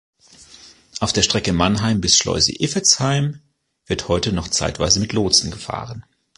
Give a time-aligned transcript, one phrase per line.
[0.99, 3.39] Auf der Strecke Mannheim bis Schleuse Iffezheim
[3.85, 6.05] wird heute noch zeitweise mit Lotsen gefahren.